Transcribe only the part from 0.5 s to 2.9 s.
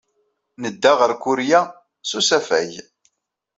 Nedda ɣer Kurya s usafag.